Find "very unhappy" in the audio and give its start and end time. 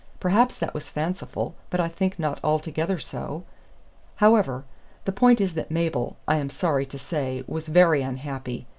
7.67-8.65